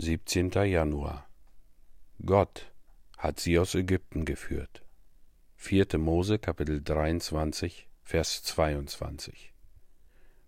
[0.00, 0.52] 17.
[0.52, 1.26] Januar
[2.24, 2.70] Gott
[3.16, 4.84] hat sie aus Ägypten geführt.
[5.56, 5.98] 4.
[5.98, 9.52] Mose Kapitel 23 Vers 22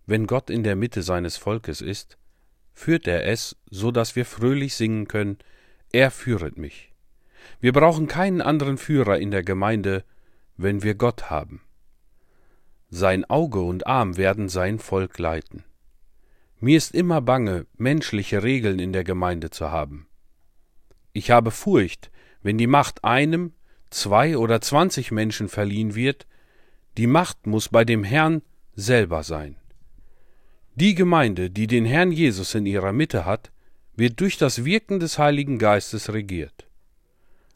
[0.05, 2.17] Wenn Gott in der Mitte seines Volkes ist,
[2.71, 5.37] führt er es, so dass wir fröhlich singen können,
[5.91, 6.93] er führet mich.
[7.59, 10.05] Wir brauchen keinen anderen Führer in der Gemeinde,
[10.55, 11.61] wenn wir Gott haben.
[12.87, 15.65] Sein Auge und Arm werden sein Volk leiten.
[16.63, 20.07] Mir ist immer bange, menschliche Regeln in der Gemeinde zu haben.
[21.11, 22.11] Ich habe Furcht,
[22.43, 23.53] wenn die Macht einem,
[23.89, 26.27] zwei oder zwanzig Menschen verliehen wird,
[26.97, 28.43] die Macht muss bei dem Herrn
[28.75, 29.55] selber sein.
[30.75, 33.51] Die Gemeinde, die den Herrn Jesus in ihrer Mitte hat,
[33.95, 36.67] wird durch das Wirken des Heiligen Geistes regiert.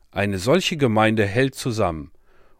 [0.10, 2.12] Eine solche Gemeinde hält zusammen,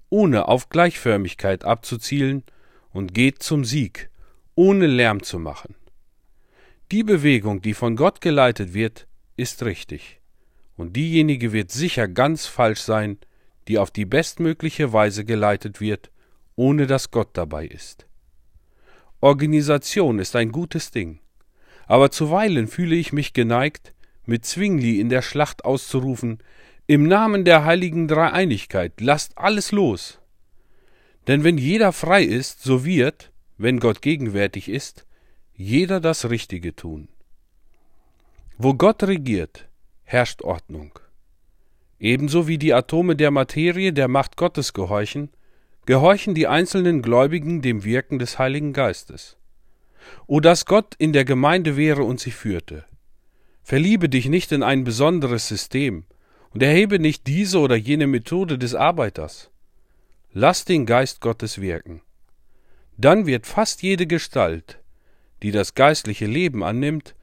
[0.10, 2.44] ohne auf Gleichförmigkeit abzuzielen
[2.92, 4.12] und geht zum Sieg,
[4.54, 5.74] ohne Lärm zu machen.
[6.96, 10.22] Die Bewegung, die von Gott geleitet wird, ist richtig,
[10.78, 13.18] und diejenige wird sicher ganz falsch sein,
[13.68, 16.10] die auf die bestmögliche Weise geleitet wird,
[16.56, 18.08] ohne dass Gott dabei ist.
[19.20, 21.20] Organisation ist ein gutes Ding,
[21.86, 23.94] aber zuweilen fühle ich mich geneigt,
[24.26, 26.38] mit Zwingli in der Schlacht auszurufen,
[26.88, 30.22] im Namen der heiligen Dreieinigkeit, lasst alles los.
[31.28, 35.05] Denn wenn jeder frei ist, so wird, wenn Gott gegenwärtig ist,
[35.58, 37.08] jeder das Richtige tun.
[38.58, 39.68] Wo Gott regiert,
[40.04, 41.00] herrscht Ordnung.
[41.98, 45.30] Ebenso wie die Atome der Materie der Macht Gottes gehorchen,
[45.86, 49.38] gehorchen die einzelnen Gläubigen dem Wirken des Heiligen Geistes.
[50.28, 52.86] O dass Gott in der Gemeinde wäre und sie führte.
[53.64, 56.04] Verliebe dich nicht in ein besonderes System
[56.52, 59.50] und erhebe nicht diese oder jene Methode des Arbeiters.
[60.34, 62.02] Lass den Geist Gottes wirken.
[62.98, 64.80] Dann wird fast jede Gestalt,
[65.44, 67.16] die das geistliche Leben annimmt,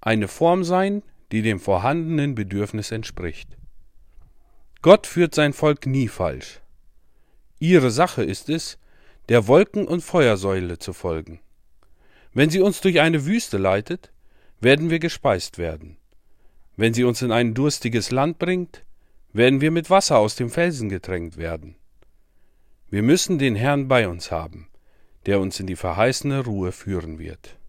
[0.00, 3.56] eine Form sein, die dem vorhandenen Bedürfnis entspricht.
[4.82, 6.60] Gott führt sein Volk nie falsch.
[7.58, 8.78] Ihre Sache ist es,
[9.28, 11.40] der Wolken- und Feuersäule zu folgen.
[12.32, 14.12] Wenn sie uns durch eine Wüste leitet,
[14.60, 15.98] werden wir gespeist werden.
[16.76, 18.84] Wenn sie uns in ein durstiges Land bringt,
[19.32, 21.76] werden wir mit Wasser aus dem Felsen getränkt werden.
[22.88, 24.68] Wir müssen den Herrn bei uns haben,
[25.26, 27.59] der uns in die verheißene Ruhe führen wird.